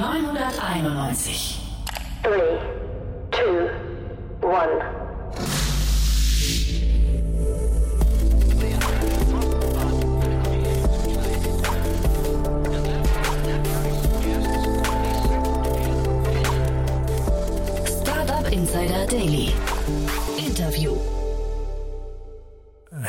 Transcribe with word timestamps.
991. 0.00 1.60
3, 2.22 2.40
2, 3.32 3.68
1. 4.40 4.80
Startup 17.84 18.50
Insider 18.50 19.04
Daily. 19.06 19.52
Interview. 20.38 21.19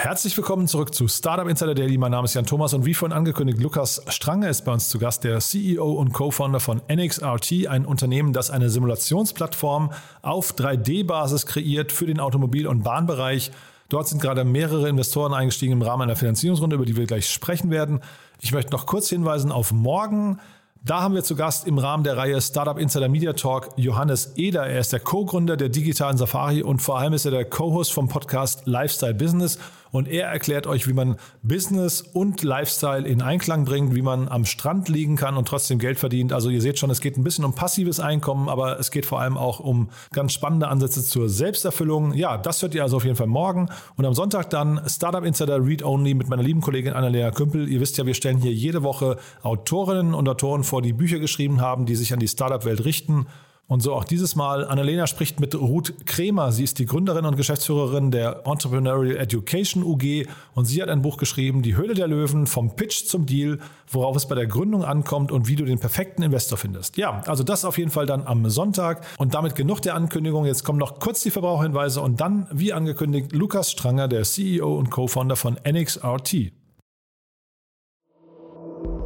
Herzlich 0.04 0.36
willkommen 0.36 0.68
zurück 0.68 0.96
zu 0.96 1.08
Startup 1.08 1.48
Insider 1.48 1.76
Daily. 1.76 1.96
Mein 1.96 2.09
Name 2.09 2.26
ist 2.26 2.34
Jan 2.34 2.48
Thomas 2.48 2.73
und 2.73 2.88
wie 2.88 2.96
vorhin 2.96 3.16
angekündigt, 3.16 3.62
Lukas 3.62 4.02
Strange 4.08 4.50
ist 4.50 4.66
bei 4.66 4.73
uns 4.73 4.90
zu 4.90 4.98
Gast, 4.98 5.23
der 5.23 5.38
CEO 5.38 5.92
und 5.92 6.12
Co-Founder 6.12 6.59
von 6.59 6.82
NXRT, 6.92 7.68
ein 7.68 7.86
Unternehmen, 7.86 8.34
das 8.34 8.50
eine 8.50 8.72
Simulationsplattform 8.72 9.94
auf 10.23 10.56
3D-Basis 10.56 11.45
kreiert 11.45 11.92
für 11.92 12.08
den 12.08 12.20
Automobil- 12.20 12.66
und 12.66 12.82
Bahnbereich. 12.82 13.52
Dort 13.90 14.08
sind 14.08 14.23
gerade 14.23 14.44
mehrere 14.44 14.90
Investoren 14.90 15.36
eingestiegen 15.36 15.73
im 15.73 15.84
Rahmen 15.84 16.02
einer 16.02 16.16
Finanzierungsrunde, 16.16 16.78
über 16.78 16.86
die 16.86 16.98
wir 16.98 17.06
gleich 17.06 17.30
sprechen 17.30 17.70
werden. 17.70 18.02
Ich 18.40 18.54
möchte 18.54 18.72
noch 18.72 18.88
kurz 18.88 19.08
hinweisen 19.08 19.52
auf 19.52 19.72
morgen. 19.72 20.40
Da 20.84 21.04
haben 21.04 21.14
wir 21.14 21.23
zu 21.23 21.36
Gast 21.36 21.68
im 21.68 21.78
Rahmen 21.78 22.04
der 22.04 22.18
Reihe 22.18 22.42
Startup 22.42 22.80
Insider 22.80 23.08
Media 23.08 23.34
Talk 23.34 23.70
Johannes 23.76 24.34
Eder. 24.36 24.66
Er 24.66 24.80
ist 24.80 24.94
der 24.94 25.00
Co-Gründer 25.00 25.58
der 25.58 25.70
digitalen 25.70 26.18
Safari 26.18 26.64
und 26.64 26.81
vor 26.81 26.97
allem 26.97 27.14
ist 27.14 27.25
er 27.25 27.30
der 27.30 27.45
Co-Host 27.45 27.94
vom 27.94 28.08
Podcast 28.08 28.66
Lifestyle 28.66 29.14
Business. 29.14 29.59
Und 29.92 30.08
er 30.08 30.28
erklärt 30.28 30.67
euch, 30.67 30.88
wie 30.88 30.94
man 30.94 31.17
Business 31.44 32.02
und 32.02 32.44
Lifestyle 32.44 33.08
in 33.08 33.22
Einklang 33.22 33.66
bringt, 33.66 33.94
wie 33.94 34.02
man 34.02 34.30
am 34.30 34.45
Strand 34.45 34.89
liegen 34.89 35.17
kann 35.17 35.38
und 35.38 35.47
trotzdem 35.47 35.80
Geld 35.80 36.00
verdient. 36.00 36.34
Also 36.34 36.50
ihr 36.50 36.61
seht 36.61 36.80
schon, 36.80 36.89
es 36.89 37.02
geht 37.02 37.17
ein 37.17 37.23
bisschen 37.23 37.45
um 37.45 37.53
passives 37.53 38.00
Einkommen, 38.00 38.50
aber 38.50 38.80
es 38.80 38.92
geht 38.92 39.06
vor 39.06 39.19
allem 39.19 39.38
auch 39.38 39.59
um 39.59 39.89
ganz 40.14 40.34
spannende 40.34 40.69
Ansätze 40.69 41.03
zur 41.03 41.30
Selbsterfüllung. 41.30 42.14
Ja, 42.14 42.38
das 42.38 42.62
hört 42.62 42.73
ihr 42.73 42.84
also 42.84 42.97
auf 42.97 43.03
jeden 43.03 43.17
Fall 43.17 43.28
morgen. 43.28 43.69
Und 43.97 44.06
am 44.06 44.14
Sonntag 44.14 44.50
dann 44.50 44.81
Startup 44.88 45.23
Insider 45.23 45.66
Read 45.66 45.84
Only 45.84 46.14
mit 46.14 46.30
meiner 46.30 46.44
lieben 46.44 46.62
Kollegin 46.62 46.94
Annalena 46.94 47.31
Kümpel. 47.31 47.67
Ihr 47.67 47.81
wisst 47.81 47.97
ja, 47.97 48.06
wir 48.06 48.14
stellen 48.14 48.38
hier 48.38 48.53
jede 48.53 48.84
Woche 48.84 49.17
Autorinnen 49.44 50.14
und 50.14 50.28
Autoren 50.30 50.64
vor, 50.64 50.81
die 50.81 50.94
Bücher 50.94 51.19
geschrieben 51.19 51.62
haben, 51.62 51.86
die 51.86 51.95
sich 51.95 52.14
an 52.14 52.19
die 52.19 52.28
Startup-Welt 52.28 52.86
richten. 52.86 53.28
Und 53.72 53.80
so 53.80 53.94
auch 53.94 54.03
dieses 54.03 54.36
Mal. 54.36 54.67
Annalena 54.67 55.08
spricht 55.08 55.39
mit 55.39 55.55
Ruth 55.55 55.94
Kremer. 56.05 56.52
Sie 56.52 56.66
ist 56.66 56.77
die 56.77 56.86
Gründerin 56.86 57.23
und 57.23 57.38
Geschäftsführerin 57.38 58.11
der 58.11 58.45
Entrepreneurial 58.45 59.16
Education 59.16 59.81
UG 59.83 60.28
und 60.55 60.66
sie 60.66 60.81
hat 60.81 60.89
ein 60.89 61.02
Buch 61.02 61.16
geschrieben, 61.16 61.61
Die 61.61 61.78
Höhle 61.78 61.94
der 61.94 62.09
Löwen, 62.09 62.47
vom 62.47 62.75
Pitch 62.75 63.05
zum 63.05 63.25
Deal, 63.25 63.59
worauf 63.89 64.17
es 64.17 64.25
bei 64.25 64.36
der 64.36 64.45
Gründung 64.45 64.83
ankommt 64.83 65.31
und 65.31 65.47
wie 65.47 65.55
du 65.55 65.63
den 65.63 65.80
perfekten 65.80 66.22
Investor 66.22 66.58
findest. 66.58 66.97
Ja, 66.97 67.22
also 67.28 67.45
das 67.45 67.63
auf 67.63 67.78
jeden 67.78 67.91
Fall 67.91 68.05
dann 68.05 68.28
am 68.28 68.50
Sonntag 68.50 69.05
und 69.17 69.36
damit 69.36 69.55
genug 69.55 69.81
der 69.81 69.95
Ankündigung. 69.95 70.45
Jetzt 70.45 70.66
kommen 70.66 70.78
noch 70.78 71.00
kurz 71.00 71.23
die 71.23 71.31
Verbraucherhinweise 71.31 72.02
und 72.02 72.19
dann, 72.19 72.47
wie 72.52 72.73
angekündigt, 72.73 73.31
Lukas 73.31 73.72
Stranger, 73.72 74.09
der 74.09 74.23
CEO 74.23 74.78
und 74.78 74.89
Co-Founder 74.89 75.38
von 75.38 75.58
NXRT. 75.66 76.52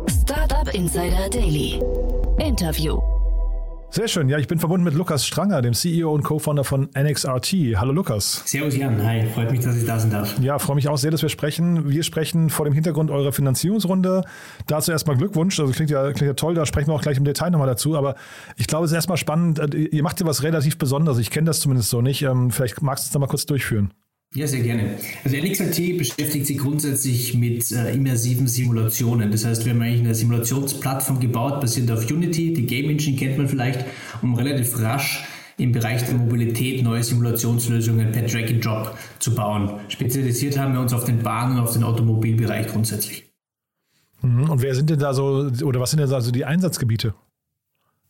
Startup 0.09 0.73
Insider 0.73 1.29
Daily. 1.29 1.79
Interview. 2.39 3.14
Sehr 3.95 4.09
schön. 4.09 4.27
Ja, 4.27 4.37
ich 4.37 4.49
bin 4.49 4.59
verbunden 4.59 4.83
mit 4.83 4.93
Lukas 4.93 5.25
Stranger, 5.25 5.61
dem 5.61 5.73
CEO 5.73 6.13
und 6.13 6.21
Co-Founder 6.21 6.65
von 6.65 6.89
NXRT. 6.99 7.77
Hallo 7.77 7.93
Lukas. 7.93 8.43
Servus 8.45 8.75
Jan, 8.75 9.01
hi, 9.01 9.25
freut 9.33 9.49
mich, 9.49 9.61
dass 9.61 9.77
ich 9.77 9.85
da 9.85 9.97
sein 9.97 10.11
darf. 10.11 10.37
Ja, 10.41 10.59
freue 10.59 10.75
mich 10.75 10.89
auch 10.89 10.97
sehr, 10.97 11.11
dass 11.11 11.21
wir 11.21 11.29
sprechen. 11.29 11.89
Wir 11.89 12.03
sprechen 12.03 12.49
vor 12.49 12.65
dem 12.65 12.73
Hintergrund 12.73 13.09
eurer 13.09 13.31
Finanzierungsrunde. 13.31 14.25
Dazu 14.67 14.91
erstmal 14.91 15.15
Glückwunsch. 15.15 15.57
Also 15.61 15.71
klingt 15.71 15.91
ja, 15.91 16.11
klingt 16.11 16.27
ja 16.27 16.33
toll, 16.33 16.55
da 16.55 16.65
sprechen 16.65 16.89
wir 16.89 16.93
auch 16.93 17.01
gleich 17.01 17.15
im 17.15 17.23
Detail 17.23 17.51
nochmal 17.51 17.69
dazu. 17.69 17.95
Aber 17.95 18.15
ich 18.57 18.67
glaube, 18.67 18.83
es 18.83 18.91
ist 18.91 18.95
erstmal 18.95 19.17
spannend. 19.17 19.61
Ihr 19.73 20.03
macht 20.03 20.19
ja 20.19 20.25
was 20.25 20.43
relativ 20.43 20.77
Besonderes. 20.77 21.17
Ich 21.17 21.31
kenne 21.31 21.45
das 21.45 21.61
zumindest 21.61 21.89
so 21.89 22.01
nicht. 22.01 22.21
Ähm, 22.23 22.51
vielleicht 22.51 22.81
magst 22.81 23.05
du 23.05 23.07
es 23.07 23.13
nochmal 23.13 23.29
kurz 23.29 23.45
durchführen. 23.45 23.93
Ja, 24.35 24.47
sehr 24.47 24.63
gerne. 24.63 24.97
Also 25.23 25.37
NXRT 25.37 25.97
beschäftigt 25.97 26.45
sich 26.45 26.57
grundsätzlich 26.57 27.35
mit 27.35 27.71
äh, 27.71 27.93
immersiven 27.93 28.47
Simulationen. 28.47 29.31
Das 29.31 29.45
heißt, 29.45 29.65
wir 29.65 29.73
haben 29.73 29.81
eigentlich 29.81 30.01
eine 30.01 30.13
Simulationsplattform 30.13 31.21
gebaut, 31.21 31.61
basierend 31.61 31.91
auf 31.91 32.11
Unity. 32.11 32.53
Die 32.53 32.65
Game 32.65 32.89
Engine 32.89 33.15
kennt 33.15 33.37
man 33.37 33.47
vielleicht, 33.47 33.85
um 34.21 34.35
relativ 34.35 34.77
rasch 34.81 35.23
im 35.57 35.71
Bereich 35.71 36.03
der 36.05 36.15
Mobilität 36.15 36.83
neue 36.83 37.01
Simulationslösungen 37.01 38.11
per 38.11 38.23
Drag 38.23 38.49
and 38.49 38.65
Drop 38.65 38.97
zu 39.19 39.33
bauen. 39.33 39.79
Spezialisiert 39.87 40.57
haben 40.57 40.73
wir 40.73 40.81
uns 40.81 40.91
auf 40.91 41.05
den 41.05 41.23
Bahn- 41.23 41.53
und 41.53 41.59
auf 41.59 41.71
den 41.71 41.85
Automobilbereich 41.85 42.67
grundsätzlich. 42.67 43.31
Mhm. 44.21 44.49
Und 44.49 44.61
wer 44.61 44.75
sind 44.75 44.89
denn 44.89 44.99
da 44.99 45.13
so, 45.13 45.49
oder 45.63 45.79
was 45.79 45.91
sind 45.91 46.01
denn 46.01 46.09
da 46.09 46.19
so 46.19 46.31
die 46.31 46.43
Einsatzgebiete? 46.43 47.15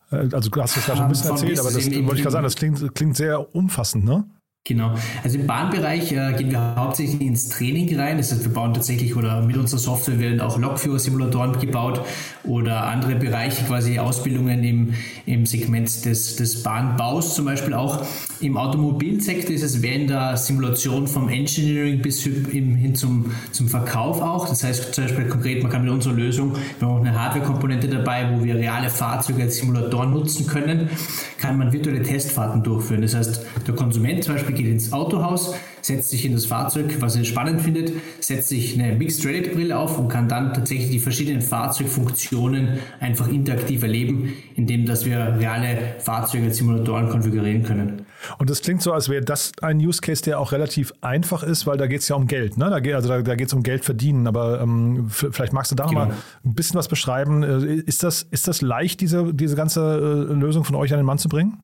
Äh, 0.10 0.30
also 0.32 0.50
du 0.50 0.60
hast 0.60 0.76
es 0.76 0.86
gerade 0.86 0.98
schon 0.98 1.06
ein 1.06 1.12
bisschen 1.12 1.30
erzählt, 1.30 1.60
aber 1.60 1.70
das 1.70 1.86
wollte 1.86 2.16
ich 2.16 2.22
gerade 2.24 2.32
sagen, 2.32 2.44
das 2.44 2.56
klingt, 2.56 2.96
klingt 2.96 3.16
sehr 3.16 3.56
umfassend, 3.56 4.06
ne? 4.06 4.26
Genau. 4.68 4.96
Also 5.24 5.38
im 5.38 5.46
Bahnbereich 5.46 6.12
äh, 6.12 6.34
gehen 6.34 6.50
wir 6.50 6.76
hauptsächlich 6.76 7.22
ins 7.22 7.50
Training 7.50 8.00
rein. 8.00 8.18
Das 8.18 8.32
heißt, 8.32 8.44
wir 8.44 8.52
bauen 8.52 8.74
tatsächlich 8.74 9.16
oder 9.16 9.44
mit 9.44 9.58
unserer 9.58 9.80
Software 9.80 10.18
werden 10.18 10.42
auch 10.42 10.58
Lokführer-Simulatoren 10.58 11.60
gebaut 11.60 12.02
oder 12.44 12.88
andere 12.88 13.14
Bereiche, 13.14 13.64
quasi 13.66 14.00
Ausbildungen 14.00 14.64
im, 14.64 14.94
im 15.28 15.46
Segment 15.46 16.04
des, 16.06 16.38
des 16.38 16.64
Bahnbaus 16.64 17.36
zum 17.36 17.46
Beispiel 17.46 17.76
auch. 17.76 18.08
Im 18.40 18.58
Automobilsektor 18.58 19.54
ist 19.54 19.62
es 19.62 19.84
während 19.84 20.10
der 20.10 20.36
Simulation 20.36 21.08
vom 21.08 21.30
Engineering 21.30 22.02
bis 22.02 22.24
hin 22.24 22.96
zum, 22.96 23.32
zum 23.52 23.68
Verkauf 23.68 24.20
auch. 24.20 24.50
Das 24.50 24.64
heißt 24.64 24.96
zum 24.96 25.04
Beispiel 25.04 25.28
konkret, 25.28 25.62
man 25.62 25.72
kann 25.72 25.84
mit 25.84 25.92
unserer 25.92 26.14
Lösung, 26.16 26.54
wir 26.80 26.88
haben 26.88 26.96
auch 26.96 27.02
eine 27.02 27.22
Hardware-Komponente 27.22 27.88
dabei, 27.88 28.32
wo 28.34 28.44
wir 28.44 28.56
reale 28.56 28.90
Fahrzeuge 28.90 29.44
als 29.44 29.58
Simulatoren 29.58 30.10
nutzen 30.10 30.48
können, 30.48 30.90
kann 31.38 31.60
man 31.60 31.72
virtuelle 31.72 32.02
Testfahrten 32.02 32.64
durchführen. 32.64 33.04
Das 33.04 33.14
heißt, 33.14 33.46
der 33.68 33.76
Konsument 33.76 34.24
zum 34.24 34.34
Beispiel 34.34 34.55
geht 34.56 34.68
ins 34.68 34.92
Autohaus, 34.92 35.54
setzt 35.82 36.10
sich 36.10 36.26
in 36.26 36.34
das 36.34 36.46
Fahrzeug, 36.46 36.98
was 37.00 37.16
er 37.16 37.24
spannend 37.24 37.62
findet, 37.62 37.92
setzt 38.20 38.50
sich 38.50 38.80
eine 38.80 38.96
Mixed 38.96 39.26
Reality 39.26 39.50
Brille 39.50 39.78
auf 39.78 40.00
und 40.00 40.10
kann 40.10 40.28
dann 40.28 40.54
tatsächlich 40.54 40.90
die 40.90 41.00
verschiedenen 41.00 41.42
Fahrzeugfunktionen 41.42 42.80
einfach 43.00 43.28
interaktiv 43.28 43.84
erleben, 43.84 44.34
indem 44.56 44.86
dass 44.86 45.06
wir 45.06 45.38
reale 45.40 45.96
Fahrzeuge 46.00 46.52
Simulatoren 46.52 47.10
konfigurieren 47.10 47.64
können. 47.64 48.06
Und 48.38 48.50
das 48.50 48.62
klingt 48.62 48.82
so, 48.82 48.94
als 48.94 49.10
wäre 49.10 49.24
das 49.24 49.52
ein 49.62 49.78
Use 49.78 50.02
Case, 50.02 50.24
der 50.24 50.40
auch 50.40 50.52
relativ 50.52 50.94
einfach 51.02 51.44
ist, 51.44 51.68
weil 51.68 51.78
da 51.78 51.88
geht 51.88 52.02
es 52.02 52.08
ja 52.08 52.16
um 52.16 52.28
Geld. 52.28 52.58
Ne? 52.58 52.70
Da 52.70 52.80
geht, 52.80 52.96
also 52.96 53.10
da, 53.10 53.22
da 53.22 53.36
geht 53.36 53.48
es 53.48 53.54
um 53.54 53.64
Geld 53.64 53.86
verdienen. 53.86 54.28
Aber 54.28 54.62
ähm, 54.62 55.08
vielleicht 55.10 55.54
magst 55.54 55.72
du 55.72 55.76
da 55.76 55.86
genau. 55.86 56.06
mal 56.06 56.16
ein 56.44 56.54
bisschen 56.54 56.78
was 56.78 56.88
beschreiben. 56.88 57.44
Äh, 57.44 57.76
ist 57.76 58.04
das, 58.04 58.24
ist 58.24 58.48
das 58.48 58.62
leicht, 58.62 59.02
diese, 59.02 59.34
diese 59.34 59.56
ganze 59.56 60.28
äh, 60.30 60.34
Lösung 60.34 60.64
von 60.64 60.76
euch 60.76 60.92
an 60.94 61.00
den 61.00 61.06
Mann 61.06 61.18
zu 61.18 61.30
bringen? 61.30 61.62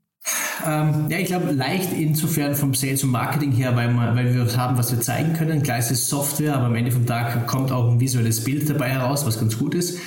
Ähm, 0.67 1.05
ja, 1.09 1.17
ich 1.17 1.25
glaube, 1.25 1.51
leicht 1.51 1.93
insofern 1.93 2.55
vom 2.55 2.73
Sales 2.73 3.03
und 3.03 3.11
Marketing 3.11 3.51
her, 3.51 3.75
weil, 3.75 3.89
wir, 3.89 4.15
weil 4.15 4.33
wir 4.33 4.57
haben, 4.57 4.77
was 4.77 4.91
wir 4.91 4.99
zeigen 4.99 5.33
können. 5.33 5.63
Klar 5.63 5.79
ist 5.79 5.91
es 5.91 6.07
Software, 6.07 6.55
aber 6.55 6.65
am 6.65 6.75
Ende 6.75 6.91
vom 6.91 7.05
Tag 7.05 7.47
kommt 7.47 7.71
auch 7.71 7.91
ein 7.91 7.99
visuelles 7.99 8.43
Bild 8.43 8.69
dabei 8.69 8.89
heraus, 8.89 9.25
was 9.25 9.39
ganz 9.39 9.57
gut 9.57 9.75
ist. 9.75 9.99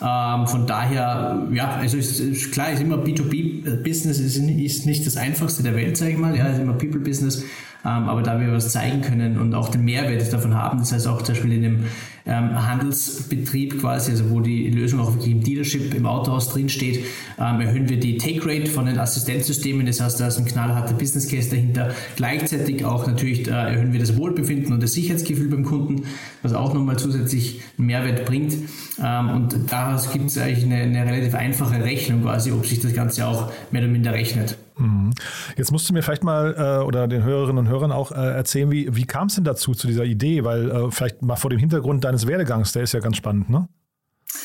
Ähm, 0.00 0.46
von 0.46 0.66
daher, 0.66 1.46
ja, 1.52 1.76
also 1.76 1.96
ist, 1.96 2.20
ist 2.20 2.52
klar, 2.52 2.70
ist 2.70 2.82
immer 2.82 2.96
B2B-Business, 2.96 4.20
ist, 4.20 4.36
ist 4.36 4.86
nicht 4.86 5.06
das 5.06 5.16
einfachste 5.16 5.62
der 5.62 5.74
Welt, 5.74 5.96
sage 5.96 6.12
ich 6.12 6.18
mal, 6.18 6.36
ja, 6.36 6.46
ist 6.46 6.60
immer 6.60 6.74
People-Business. 6.74 7.44
Ähm, 7.86 8.08
aber 8.08 8.22
da 8.22 8.40
wir 8.40 8.52
was 8.52 8.72
zeigen 8.72 9.00
können 9.00 9.38
und 9.38 9.54
auch 9.54 9.68
den 9.68 9.84
Mehrwert 9.84 10.32
davon 10.32 10.54
haben, 10.54 10.80
das 10.80 10.92
heißt 10.92 11.06
auch 11.06 11.22
zum 11.22 11.34
Beispiel 11.34 11.52
in 11.52 11.62
dem 11.62 11.84
ähm, 12.26 12.66
Handelsbetrieb 12.66 13.80
quasi, 13.80 14.10
also 14.10 14.30
wo 14.30 14.40
die 14.40 14.68
Lösung 14.70 14.98
auch 14.98 15.12
wirklich 15.12 15.32
im 15.32 15.44
Dealership, 15.44 15.94
im 15.94 16.04
Autohaus 16.04 16.48
drin 16.48 16.68
steht, 16.68 17.04
ähm, 17.38 17.60
erhöhen 17.60 17.88
wir 17.88 18.00
die 18.00 18.18
Take 18.18 18.44
Rate 18.44 18.68
von 18.68 18.86
den 18.86 18.98
Assistenzsystemen. 18.98 19.86
Das 19.86 20.00
heißt, 20.00 20.18
da 20.18 20.26
ist 20.26 20.38
ein 20.38 20.46
knallharter 20.46 20.94
Business 20.94 21.28
Case 21.28 21.48
dahinter. 21.48 21.94
Gleichzeitig 22.16 22.84
auch 22.84 23.06
natürlich 23.06 23.46
äh, 23.46 23.52
erhöhen 23.52 23.92
wir 23.92 24.00
das 24.00 24.16
Wohlbefinden 24.16 24.72
und 24.72 24.82
das 24.82 24.92
Sicherheitsgefühl 24.92 25.48
beim 25.48 25.64
Kunden, 25.64 26.02
was 26.42 26.54
auch 26.54 26.74
nochmal 26.74 26.98
zusätzlich 26.98 27.60
einen 27.78 27.86
Mehrwert 27.86 28.24
bringt. 28.24 28.56
Und 28.98 29.54
daraus 29.70 30.10
gibt 30.10 30.26
es 30.26 30.38
eigentlich 30.38 30.64
eine, 30.64 30.76
eine 30.76 31.04
relativ 31.04 31.34
einfache 31.34 31.84
Rechnung 31.84 32.22
quasi, 32.22 32.50
ob 32.50 32.66
sich 32.66 32.80
das 32.80 32.94
Ganze 32.94 33.26
auch 33.26 33.52
mehr 33.70 33.82
oder 33.82 33.90
minder 33.90 34.12
rechnet. 34.12 34.56
Mhm. 34.78 35.12
Jetzt 35.56 35.72
musst 35.72 35.88
du 35.88 35.94
mir 35.94 36.02
vielleicht 36.02 36.24
mal 36.24 36.54
äh, 36.56 36.84
oder 36.84 37.08
den 37.08 37.22
Hörerinnen 37.22 37.58
und 37.58 37.68
Hörern 37.68 37.92
auch 37.92 38.12
äh, 38.12 38.14
erzählen, 38.14 38.70
wie, 38.70 38.94
wie 38.94 39.06
kam 39.06 39.28
es 39.28 39.36
denn 39.36 39.44
dazu, 39.44 39.72
zu 39.72 39.86
dieser 39.86 40.04
Idee? 40.04 40.44
Weil 40.44 40.70
äh, 40.70 40.90
vielleicht 40.90 41.22
mal 41.22 41.36
vor 41.36 41.50
dem 41.50 41.58
Hintergrund 41.58 42.04
deines 42.04 42.26
Werdegangs, 42.26 42.72
der 42.72 42.82
ist 42.82 42.92
ja 42.92 43.00
ganz 43.00 43.16
spannend, 43.16 43.48
ne? 43.48 43.68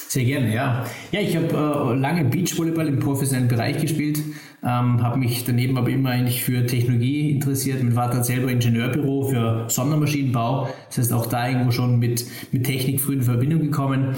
Sehr 0.07 0.25
gerne, 0.25 0.53
ja. 0.53 0.85
Ja, 1.11 1.19
ich 1.21 1.35
habe 1.35 1.47
äh, 1.47 1.99
lange 1.99 2.25
Beachvolleyball 2.25 2.87
im 2.87 2.99
professionellen 2.99 3.47
Bereich 3.47 3.79
gespielt, 3.79 4.19
ähm, 4.63 5.01
habe 5.01 5.17
mich 5.17 5.43
daneben 5.43 5.77
aber 5.77 5.89
immer 5.89 6.11
eigentlich 6.11 6.43
für 6.43 6.65
Technologie 6.65 7.31
interessiert. 7.31 7.81
Mein 7.81 7.93
Vater 7.93 8.17
hat 8.17 8.25
selber 8.25 8.51
Ingenieurbüro 8.51 9.29
für 9.29 9.65
Sondermaschinenbau, 9.69 10.69
das 10.87 10.99
heißt 10.99 11.13
auch 11.13 11.25
da 11.25 11.47
irgendwo 11.47 11.71
schon 11.71 11.97
mit, 11.97 12.25
mit 12.51 12.65
Technik 12.65 13.01
früh 13.01 13.13
in 13.13 13.23
Verbindung 13.23 13.61
gekommen. 13.61 14.15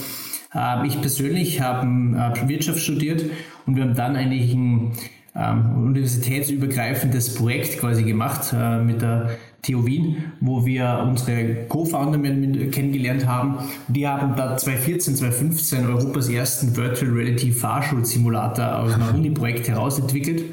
Ähm, 0.54 0.86
ich 0.86 1.00
persönlich 1.00 1.62
habe 1.62 1.88
äh, 1.88 2.50
Wirtschaft 2.50 2.80
studiert 2.80 3.24
und 3.66 3.76
wir 3.76 3.84
haben 3.84 3.96
dann 3.96 4.16
eigentlich 4.16 4.54
ein 4.54 4.92
ähm, 5.36 5.88
universitätsübergreifendes 5.88 7.36
Projekt 7.36 7.80
quasi 7.80 8.04
gemacht 8.04 8.54
äh, 8.54 8.80
mit 8.80 9.02
der 9.02 9.38
TU 9.64 9.86
Wien, 9.86 10.18
wo 10.42 10.66
wir 10.66 11.06
unsere 11.08 11.66
Co-Founder 11.70 12.20
kennengelernt 12.70 13.26
haben. 13.26 13.60
Die 13.88 14.06
haben 14.08 14.36
da 14.36 14.58
2014, 14.58 15.16
2015 15.16 15.86
Europas 15.88 16.28
ersten 16.28 16.76
Virtual 16.76 17.12
Reality 17.12 17.52
Fahrschulsimulator 17.52 18.80
aus 18.80 18.94
einem 18.94 19.16
Uni-Projekt 19.16 19.70
herausentwickelt. 19.70 20.44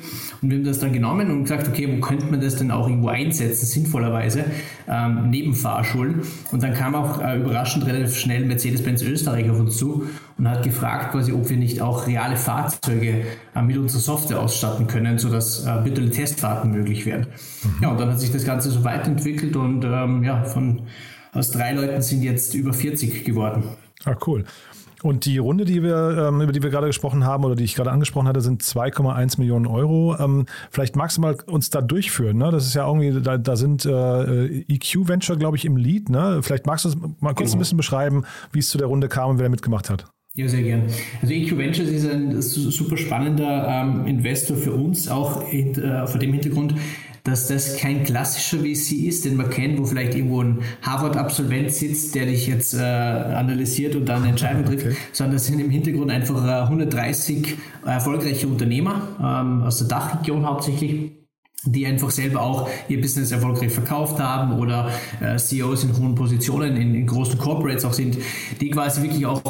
Und 0.40 0.50
wir 0.50 0.58
haben 0.58 0.64
das 0.64 0.78
dann 0.78 0.92
genommen 0.92 1.30
und 1.30 1.42
gesagt, 1.42 1.68
okay, 1.68 1.88
wo 1.90 2.00
könnte 2.00 2.26
man 2.26 2.40
das 2.40 2.56
denn 2.56 2.70
auch 2.70 2.88
irgendwo 2.88 3.08
einsetzen, 3.08 3.66
sinnvollerweise, 3.66 4.44
ähm, 4.88 5.28
neben 5.28 5.54
Fahrschulen. 5.54 6.22
Und 6.52 6.62
dann 6.62 6.72
kam 6.74 6.94
auch 6.94 7.20
äh, 7.20 7.38
überraschend 7.38 7.86
relativ 7.86 8.16
schnell 8.16 8.46
Mercedes-Benz 8.46 9.02
Österreich 9.02 9.50
auf 9.50 9.58
uns 9.58 9.76
zu 9.76 10.06
und 10.38 10.48
hat 10.48 10.62
gefragt, 10.62 11.12
quasi, 11.12 11.32
ob 11.32 11.50
wir 11.50 11.58
nicht 11.58 11.82
auch 11.82 12.06
reale 12.06 12.36
Fahrzeuge 12.36 13.24
äh, 13.54 13.62
mit 13.62 13.76
unserer 13.76 14.00
Software 14.00 14.40
ausstatten 14.40 14.86
können, 14.86 15.18
sodass 15.18 15.66
äh, 15.66 15.84
virtuelle 15.84 16.10
Testfahrten 16.10 16.70
möglich 16.70 17.04
werden. 17.04 17.26
Mhm. 17.62 17.82
Ja, 17.82 17.90
und 17.90 18.00
dann 18.00 18.10
hat 18.10 18.20
sich 18.20 18.32
das 18.32 18.44
Ganze 18.44 18.70
so 18.70 18.82
weiterentwickelt 19.00 19.56
und 19.56 19.84
ähm, 19.84 20.24
ja, 20.24 20.44
von 20.44 20.82
aus 21.32 21.50
drei 21.50 21.72
Leuten 21.72 22.02
sind 22.02 22.22
jetzt 22.22 22.54
über 22.54 22.72
40 22.72 23.24
geworden. 23.24 23.64
Ah, 24.04 24.16
cool. 24.26 24.44
Und 25.02 25.24
die 25.24 25.38
Runde, 25.38 25.64
die 25.64 25.82
wir, 25.82 26.28
ähm, 26.28 26.42
über 26.42 26.52
die 26.52 26.62
wir 26.62 26.68
gerade 26.68 26.86
gesprochen 26.86 27.24
haben 27.24 27.44
oder 27.44 27.54
die 27.54 27.64
ich 27.64 27.74
gerade 27.74 27.90
angesprochen 27.90 28.28
hatte, 28.28 28.42
sind 28.42 28.62
2,1 28.62 29.38
Millionen 29.38 29.66
Euro. 29.66 30.16
Ähm, 30.18 30.44
vielleicht 30.70 30.94
magst 30.94 31.16
du 31.16 31.22
mal 31.22 31.36
uns 31.46 31.70
da 31.70 31.80
durchführen. 31.80 32.36
Ne? 32.36 32.50
Das 32.50 32.66
ist 32.66 32.74
ja 32.74 32.86
irgendwie, 32.86 33.18
da, 33.22 33.38
da 33.38 33.56
sind 33.56 33.86
äh, 33.86 34.60
EQ 34.68 35.08
Venture, 35.08 35.38
glaube 35.38 35.56
ich, 35.56 35.64
im 35.64 35.78
Lead. 35.78 36.10
Ne? 36.10 36.40
Vielleicht 36.42 36.66
magst 36.66 36.84
du 36.84 36.90
uns 36.90 36.98
mal 37.20 37.34
kurz 37.34 37.50
genau. 37.50 37.56
ein 37.56 37.58
bisschen 37.60 37.78
beschreiben, 37.78 38.24
wie 38.52 38.58
es 38.58 38.68
zu 38.68 38.76
der 38.76 38.88
Runde 38.88 39.08
kam 39.08 39.30
und 39.30 39.38
wer 39.38 39.44
da 39.44 39.48
mitgemacht 39.48 39.88
hat. 39.88 40.04
Ja, 40.34 40.46
sehr 40.48 40.62
gern. 40.62 40.84
Also 41.22 41.34
EQ 41.34 41.56
Ventures 41.56 41.88
ist 41.88 42.08
ein 42.08 42.40
super 42.40 42.96
spannender 42.96 43.66
ähm, 43.68 44.06
Investor 44.06 44.56
für 44.56 44.72
uns, 44.72 45.08
auch 45.08 45.50
in, 45.50 45.74
äh, 45.74 46.06
vor 46.06 46.20
dem 46.20 46.32
Hintergrund, 46.32 46.74
dass 47.24 47.48
das 47.48 47.76
kein 47.76 48.04
klassischer 48.04 48.58
VC 48.58 49.06
ist, 49.06 49.24
den 49.24 49.36
man 49.36 49.50
kennt, 49.50 49.78
wo 49.78 49.84
vielleicht 49.84 50.14
irgendwo 50.14 50.42
ein 50.42 50.60
Harvard-Absolvent 50.82 51.72
sitzt, 51.72 52.14
der 52.14 52.26
dich 52.26 52.46
jetzt 52.46 52.74
äh, 52.74 52.78
analysiert 52.78 53.94
und 53.94 54.06
dann 54.06 54.22
eine 54.22 54.30
Entscheidung 54.30 54.64
trifft, 54.64 54.86
okay. 54.86 54.96
sondern 55.12 55.36
das 55.36 55.46
sind 55.46 55.60
im 55.60 55.70
Hintergrund 55.70 56.10
einfach 56.10 56.44
äh, 56.44 56.62
130 56.62 57.56
erfolgreiche 57.84 58.46
Unternehmer 58.46 59.08
ähm, 59.20 59.62
aus 59.62 59.78
der 59.78 59.88
Dachregion 59.88 60.46
hauptsächlich 60.46 61.12
die 61.64 61.86
einfach 61.86 62.10
selber 62.10 62.40
auch 62.40 62.70
ihr 62.88 63.00
Business 63.00 63.32
erfolgreich 63.32 63.72
verkauft 63.72 64.18
haben 64.18 64.58
oder 64.58 64.90
äh, 65.20 65.36
CEOs 65.36 65.84
in 65.84 65.96
hohen 65.96 66.14
Positionen 66.14 66.76
in, 66.76 66.94
in, 66.94 67.06
großen 67.06 67.38
Corporates 67.38 67.84
auch 67.84 67.92
sind, 67.92 68.16
die 68.60 68.70
quasi 68.70 69.02
wirklich 69.02 69.26
auch 69.26 69.42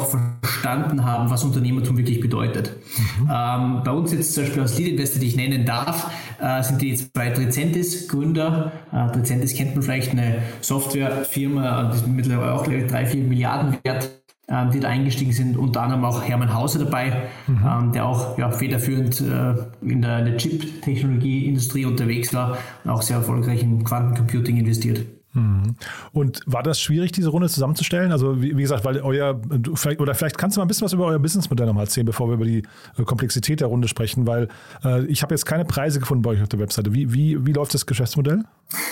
verstanden 0.61 1.05
haben, 1.05 1.29
was 1.29 1.43
Unternehmertum 1.43 1.97
wirklich 1.97 2.19
bedeutet. 2.19 2.75
Mhm. 3.19 3.29
Ähm, 3.31 3.81
bei 3.83 3.91
uns 3.91 4.13
jetzt 4.13 4.33
zum 4.33 4.43
Beispiel 4.43 4.61
als 4.61 4.77
Lead 4.77 4.89
Investor, 4.89 5.19
die 5.19 5.27
ich 5.27 5.35
nennen 5.35 5.65
darf, 5.65 6.11
äh, 6.39 6.61
sind 6.63 6.81
die 6.81 6.95
zwei 6.95 7.31
Tricentis 7.31 8.07
Gründer. 8.07 8.71
Äh, 8.91 9.11
Tricentis 9.11 9.55
kennt 9.55 9.75
man 9.75 9.83
vielleicht, 9.83 10.11
eine 10.11 10.41
Softwarefirma, 10.61 11.91
die 11.91 11.97
ist 11.97 12.07
mittlerweile 12.07 12.53
auch, 12.53 12.63
glaube 12.63 12.81
ich, 12.81 12.87
drei, 12.87 13.05
vier 13.05 13.23
Milliarden 13.23 13.77
wert 13.83 14.11
ähm, 14.49 14.69
die 14.71 14.81
da 14.81 14.89
eingestiegen 14.89 15.31
sind, 15.31 15.55
unter 15.55 15.81
anderem 15.81 16.03
auch 16.03 16.21
Hermann 16.21 16.53
Hauser 16.53 16.79
dabei, 16.79 17.29
mhm. 17.47 17.61
ähm, 17.65 17.91
der 17.93 18.05
auch 18.05 18.37
ja, 18.37 18.51
federführend 18.51 19.21
äh, 19.21 19.53
in 19.81 20.01
der, 20.01 20.23
der 20.23 20.35
Chip-Technologie-Industrie 20.35 21.85
unterwegs 21.85 22.33
war 22.33 22.57
und 22.83 22.91
auch 22.91 23.01
sehr 23.01 23.17
erfolgreich 23.17 23.63
in 23.63 23.85
Quantencomputing 23.85 24.57
investiert. 24.57 25.05
Mhm. 25.33 25.75
Und 26.11 26.41
war 26.45 26.63
das 26.63 26.79
schwierig, 26.81 27.11
diese 27.11 27.29
Runde 27.29 27.47
zusammenzustellen? 27.47 28.11
Also, 28.11 28.41
wie, 28.41 28.57
wie, 28.57 28.61
gesagt, 28.61 28.83
weil 28.83 28.99
euer, 28.99 29.39
oder 29.97 30.13
vielleicht 30.13 30.37
kannst 30.37 30.57
du 30.57 30.59
mal 30.59 30.65
ein 30.65 30.67
bisschen 30.67 30.85
was 30.85 30.93
über 30.93 31.05
euer 31.05 31.19
Businessmodell 31.19 31.67
nochmal 31.67 31.85
erzählen, 31.85 32.05
bevor 32.05 32.27
wir 32.27 32.33
über 32.33 32.45
die 32.45 32.63
äh, 32.97 33.03
Komplexität 33.03 33.61
der 33.61 33.67
Runde 33.67 33.87
sprechen, 33.87 34.27
weil 34.27 34.49
äh, 34.83 35.05
ich 35.05 35.23
habe 35.23 35.33
jetzt 35.33 35.45
keine 35.45 35.65
Preise 35.65 35.99
gefunden 35.99 36.21
bei 36.21 36.31
euch 36.31 36.41
auf 36.41 36.49
der 36.49 36.59
Webseite. 36.59 36.93
Wie, 36.93 37.13
wie, 37.13 37.45
wie 37.45 37.53
läuft 37.53 37.73
das 37.73 37.85
Geschäftsmodell? 37.85 38.43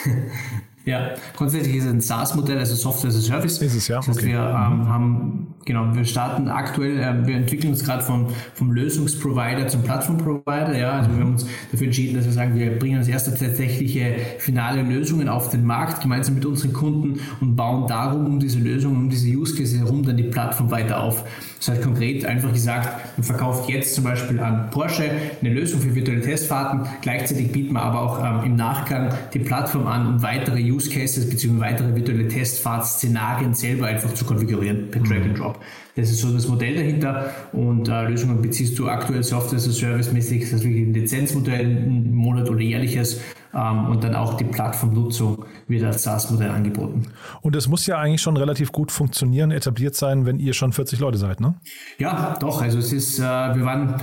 Ja, 0.86 1.12
grundsätzlich 1.36 1.76
ist 1.76 1.86
es 1.86 1.92
ein 1.92 2.02
SaaS-Modell, 2.02 2.58
also 2.58 2.76
Software 2.76 3.10
as 3.10 3.18
a 3.18 3.22
Service. 3.22 3.62
Ist 3.62 3.76
es, 3.76 3.88
ja. 3.88 3.98
Das 3.98 4.08
heißt, 4.08 4.20
okay. 4.20 4.30
wir 4.30 4.40
ähm, 4.40 4.88
haben, 4.88 5.48
genau, 5.66 5.94
wir 5.94 6.06
starten 6.06 6.48
aktuell, 6.48 7.00
äh, 7.00 7.28
wir 7.28 7.36
entwickeln 7.36 7.74
uns 7.74 7.84
gerade 7.84 8.02
vom, 8.02 8.28
vom 8.54 8.72
Lösungsprovider 8.72 9.68
zum 9.68 9.84
Plattformprovider. 9.84 10.78
Ja, 10.78 10.94
also 10.94 11.12
wir 11.12 11.20
haben 11.20 11.34
uns 11.34 11.46
dafür 11.72 11.88
entschieden, 11.88 12.16
dass 12.16 12.26
wir 12.26 12.32
sagen, 12.32 12.56
wir 12.56 12.80
bringen 12.80 12.98
als 12.98 13.08
erste 13.08 13.32
tatsächliche 13.32 14.16
finale 14.40 14.82
Lösungen 14.82 15.28
auf 15.28 15.50
den 15.50 15.66
Markt, 15.66 16.02
gemeinsam 16.02 16.36
mit 16.36 16.46
unseren 16.46 16.74
Kunden 16.74 17.20
und 17.42 17.56
bauen 17.56 17.88
darum, 17.88 18.26
um 18.26 18.40
diese 18.40 18.60
Lösungen, 18.60 18.96
um 18.96 19.10
diese 19.10 19.28
Use 19.28 19.56
Case 19.56 19.78
herum, 19.78 20.04
dann 20.04 20.18
die 20.18 20.24
Plattform 20.24 20.72
weiter 20.72 21.02
auf. 21.02 21.26
Das 21.58 21.68
heißt 21.68 21.82
konkret 21.84 22.26
einfach 22.26 22.54
gesagt, 22.54 23.18
man 23.18 23.24
verkauft 23.26 23.70
jetzt 23.70 23.94
zum 23.94 24.06
Beispiel 24.06 24.40
an 24.40 24.70
Porsche 24.72 25.12
eine 25.42 25.54
Lösung 25.54 25.82
für 25.82 25.94
virtuelle 25.94 26.22
Testfahrten, 26.22 26.88
gleichzeitig 27.02 27.52
bieten 27.52 27.74
wir 27.74 27.82
aber 27.82 28.02
auch 28.02 28.24
ähm, 28.24 28.52
im 28.52 28.56
Nachgang 28.56 29.10
die 29.34 29.40
Plattform 29.40 29.86
an, 29.86 30.08
um 30.08 30.24
weitere 30.24 30.69
Use 30.72 30.90
Cases 30.90 31.30
bzw. 31.30 31.60
weitere 31.60 31.96
virtuelle 31.96 32.28
Testfahrtszenarien 32.28 33.54
selber 33.54 33.88
einfach 33.88 34.14
zu 34.14 34.26
konfigurieren 34.26 34.92
per 34.92 35.02
Drag 35.02 35.24
and 35.24 35.38
Drop. 35.38 35.60
Das 35.96 36.10
ist 36.10 36.20
so 36.20 36.32
das 36.32 36.48
Modell 36.48 36.76
dahinter 36.76 37.32
und 37.52 37.88
äh, 37.88 38.08
Lösungen 38.08 38.42
beziehst 38.42 38.78
du 38.80 38.88
aktuell 38.88 39.24
Software 39.24 39.58
as 39.58 39.68
a 39.68 39.72
Service 39.72 40.12
mäßig, 40.12 40.42
das 40.42 40.54
ist 40.54 40.64
wirklich 40.64 40.88
ein 40.88 40.94
Lizenzmodell, 40.94 41.66
ein 41.66 42.14
Monat 42.14 42.50
oder 42.50 42.62
jährliches 42.62 43.20
ähm, 43.54 43.88
und 43.88 44.04
dann 44.04 44.16
auch 44.16 44.36
die 44.36 44.44
Plattformnutzung 44.44 45.46
wird 45.68 45.84
als 45.84 46.04
SaaS-Modell 46.04 46.52
angeboten. 46.52 47.08
Und 47.42 47.56
es 47.56 47.68
muss 47.68 47.86
ja 47.88 47.98
eigentlich 47.98 48.22
schon 48.22 48.38
relativ 48.38 48.72
gut 48.72 48.92
funktionieren, 48.92 49.52
etabliert 49.52 49.96
sein, 49.96 50.26
wenn 50.26 50.40
ihr 50.40 50.54
schon 50.54 50.72
40 50.72 51.00
Leute 51.00 51.18
seid, 51.18 51.42
ne? 51.42 51.56
Ja, 51.98 52.38
doch. 52.40 52.62
Also 52.62 52.80
es 52.80 52.94
ist, 52.94 53.20
äh, 53.20 53.24
wir 53.24 53.66
waren 53.66 53.96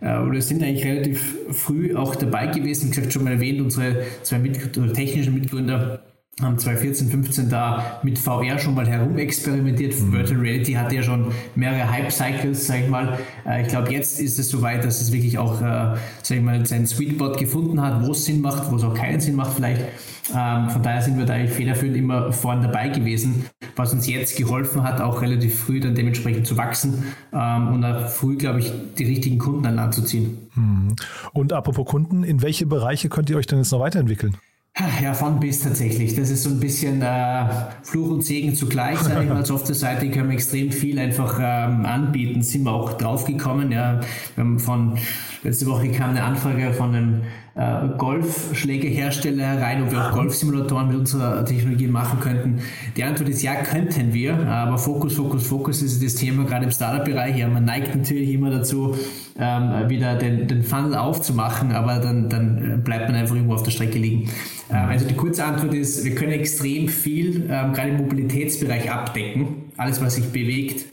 äh, 0.00 0.18
oder 0.18 0.40
sind 0.40 0.62
eigentlich 0.62 0.84
relativ 0.84 1.36
früh 1.52 1.94
auch 1.96 2.14
dabei 2.14 2.46
gewesen. 2.46 2.86
Wie 2.86 2.90
gesagt, 2.90 3.12
schon 3.12 3.24
mal 3.24 3.32
erwähnt, 3.32 3.60
unsere 3.60 4.04
zwei 4.22 4.38
Mit 4.38 4.72
technischen 4.94 5.34
Mitgründer 5.34 6.03
haben 6.42 6.58
2014, 6.58 7.08
15 7.10 7.48
da 7.48 8.00
mit 8.02 8.18
VR 8.18 8.58
schon 8.58 8.74
mal 8.74 8.88
herumexperimentiert. 8.88 9.98
Mhm. 10.00 10.12
Virtual 10.12 10.40
Reality 10.40 10.72
hatte 10.72 10.96
ja 10.96 11.02
schon 11.02 11.32
mehrere 11.54 11.88
Hype-Cycles, 11.88 12.66
sag 12.66 12.80
ich 12.80 12.88
mal. 12.88 13.18
Äh, 13.46 13.62
ich 13.62 13.68
glaube, 13.68 13.92
jetzt 13.92 14.20
ist 14.20 14.38
es 14.38 14.48
soweit, 14.48 14.84
dass 14.84 15.00
es 15.00 15.12
wirklich 15.12 15.38
auch, 15.38 15.60
äh, 15.60 15.96
sag 16.22 16.38
ich 16.38 16.42
mal, 16.42 16.66
seinen 16.66 16.86
Sweet 16.86 17.12
Spot 17.12 17.32
gefunden 17.32 17.80
hat, 17.80 18.04
wo 18.04 18.12
es 18.12 18.24
Sinn 18.24 18.40
macht, 18.40 18.70
wo 18.70 18.76
es 18.76 18.82
auch 18.82 18.94
keinen 18.94 19.20
Sinn 19.20 19.36
macht 19.36 19.54
vielleicht. 19.54 19.82
Ähm, 20.34 20.70
von 20.70 20.82
daher 20.82 21.02
sind 21.02 21.18
wir 21.18 21.26
da 21.26 21.34
eigentlich 21.34 21.52
federführend 21.52 21.96
immer 21.98 22.32
vorne 22.32 22.62
dabei 22.62 22.88
gewesen, 22.88 23.44
was 23.76 23.92
uns 23.92 24.08
jetzt 24.08 24.36
geholfen 24.36 24.82
hat, 24.82 25.00
auch 25.00 25.20
relativ 25.20 25.60
früh 25.60 25.80
dann 25.80 25.94
dementsprechend 25.94 26.46
zu 26.46 26.56
wachsen 26.56 27.04
ähm, 27.32 27.74
und 27.74 27.84
auch 27.84 28.08
früh, 28.08 28.36
glaube 28.36 28.60
ich, 28.60 28.72
die 28.98 29.04
richtigen 29.04 29.38
Kunden 29.38 29.66
an 29.66 29.76
Land 29.76 29.94
zu 29.94 30.02
ziehen. 30.02 30.38
Mhm. 30.54 30.96
Und 31.32 31.52
apropos 31.52 31.86
Kunden, 31.86 32.24
in 32.24 32.42
welche 32.42 32.64
Bereiche 32.66 33.08
könnt 33.08 33.28
ihr 33.28 33.36
euch 33.36 33.46
denn 33.46 33.58
jetzt 33.58 33.70
noch 33.70 33.80
weiterentwickeln? 33.80 34.36
Ja, 34.76 35.14
von 35.14 35.38
bis 35.38 35.60
tatsächlich. 35.60 36.16
Das 36.16 36.30
ist 36.30 36.42
so 36.42 36.50
ein 36.50 36.58
bisschen 36.58 37.00
äh, 37.00 37.46
Fluch 37.82 38.10
und 38.10 38.22
Segen 38.22 38.56
zugleich, 38.56 38.98
ich 39.22 39.28
mal. 39.28 39.46
Software-Seite 39.46 40.10
können 40.10 40.30
wir 40.30 40.34
extrem 40.34 40.72
viel 40.72 40.98
einfach 40.98 41.38
ähm, 41.40 41.86
anbieten. 41.86 42.42
Sind 42.42 42.64
wir 42.64 42.72
auch 42.72 42.94
draufgekommen. 42.94 43.70
Ja. 43.70 44.00
Wir 44.34 44.44
haben 44.44 44.58
von, 44.58 44.98
letzte 45.44 45.66
Woche 45.66 45.90
kam 45.92 46.10
eine 46.10 46.24
Anfrage 46.24 46.72
von 46.72 46.92
einem 46.92 47.22
äh, 47.56 47.88
Golfschlägerhersteller 47.98 49.44
herein, 49.44 49.82
ob 49.82 49.92
wir 49.92 50.04
auch 50.04 50.12
Golfsimulatoren 50.12 50.88
mit 50.88 50.96
unserer 50.96 51.44
Technologie 51.44 51.86
machen 51.86 52.18
könnten. 52.20 52.60
Die 52.96 53.04
Antwort 53.04 53.28
ist 53.28 53.42
ja, 53.42 53.54
könnten 53.62 54.12
wir, 54.12 54.46
aber 54.48 54.76
Fokus, 54.76 55.14
Fokus, 55.14 55.46
Fokus 55.46 55.82
ist 55.82 56.02
das 56.02 56.16
Thema 56.16 56.44
gerade 56.44 56.64
im 56.64 56.72
Startup-Bereich. 56.72 57.36
Ja, 57.36 57.48
man 57.48 57.64
neigt 57.64 57.94
natürlich 57.94 58.30
immer 58.30 58.50
dazu, 58.50 58.96
ähm, 59.38 59.88
wieder 59.88 60.16
den, 60.16 60.48
den 60.48 60.62
Funnel 60.62 60.96
aufzumachen, 60.96 61.72
aber 61.72 61.98
dann, 61.98 62.28
dann 62.28 62.82
bleibt 62.82 63.08
man 63.08 63.16
einfach 63.16 63.34
irgendwo 63.34 63.54
auf 63.54 63.62
der 63.62 63.70
Strecke 63.70 63.98
liegen. 63.98 64.30
Ähm, 64.70 64.88
also 64.88 65.06
die 65.06 65.14
kurze 65.14 65.44
Antwort 65.44 65.74
ist, 65.74 66.04
wir 66.04 66.14
können 66.14 66.32
extrem 66.32 66.88
viel, 66.88 67.48
ähm, 67.50 67.72
gerade 67.72 67.90
im 67.90 67.98
Mobilitätsbereich 67.98 68.90
abdecken. 68.90 69.72
Alles, 69.76 70.00
was 70.00 70.16
sich 70.16 70.30
bewegt, 70.30 70.86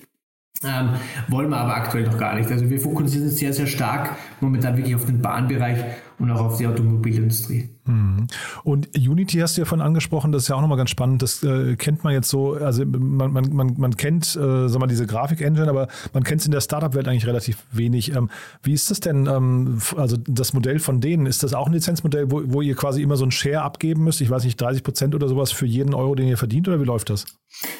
ähm, 0.63 0.89
wollen 1.27 1.50
wir 1.50 1.58
aber 1.58 1.75
aktuell 1.75 2.06
noch 2.06 2.18
gar 2.18 2.36
nicht. 2.36 2.51
Also 2.51 2.70
wir 2.70 2.80
fokussieren 2.80 3.27
uns 3.27 3.38
sehr, 3.38 3.53
sehr 3.53 3.65
stark 3.65 4.12
momentan 4.41 4.77
wirklich 4.77 4.96
auf 4.96 5.06
den 5.06 5.22
Bahnbereich 5.22 5.77
und 6.22 6.32
auch 6.32 6.42
auf 6.42 6.58
die 6.58 6.68
Automobilindustrie. 6.68 7.70
Mhm. 7.86 8.28
Und 8.63 8.90
Unity 8.96 9.40
hast 9.40 9.58
du 9.58 9.62
ja 9.62 9.66
von 9.66 9.82
angesprochen, 9.82 10.32
das 10.32 10.44
ist 10.44 10.48
ja 10.50 10.56
auch 10.56 10.62
nochmal 10.62 10.78
ganz 10.78 10.92
spannend. 10.92 11.22
Das 11.22 11.44
äh, 11.44 11.75
kennt 11.75 12.04
man 12.04 12.13
jetzt 12.13 12.30
so, 12.30 12.54
also 12.54 12.86
man, 12.86 13.34
man, 13.34 13.50
man, 13.51 13.74
man 13.78 13.98
kennt, 13.98 14.36
äh, 14.36 14.68
sag 14.68 14.80
mal, 14.80 14.88
diese 14.88 15.08
Grafik-Engine, 15.08 15.68
aber 15.68 15.88
man 16.13 16.24
kennt 16.24 16.42
es 16.42 16.46
in 16.46 16.51
der 16.51 16.62
Startup-Welt 16.62 17.08
eigentlich 17.08 17.25
relativ 17.25 17.66
wenig. 17.72 18.16
Ähm, 18.16 18.30
wie 18.62 18.74
ist 18.74 18.92
das 18.92 19.00
denn, 19.00 19.25
ähm, 19.25 19.80
also 19.98 20.16
das 20.18 20.54
Modell 20.54 20.80
von 20.80 21.01
denen, 21.01 21.25
ist 21.25 21.42
das 21.42 21.54
auch 21.54 21.68
ein 21.68 21.74
Lizenzmodell, 21.74 22.32
wo, 22.32 22.44
wo 22.46 22.62
ihr 22.62 22.75
quasi 22.75 23.01
immer 23.01 23.18
so 23.18 23.25
ein 23.25 23.32
Share 23.32 23.63
abgeben 23.63 24.04
müsst? 24.04 24.22
Ich 24.22 24.30
weiß 24.30 24.44
nicht, 24.44 24.62
30 24.62 24.84
Prozent 24.84 25.16
oder 25.16 25.28
sowas 25.28 25.51
für 25.51 25.66
jeden 25.66 25.96
Euro, 25.96 26.13
den 26.13 26.28
ihr 26.28 26.38
verdient 26.38 26.68
oder 26.68 26.80
wie 26.80 26.86
läuft 26.86 27.10
das? 27.10 27.25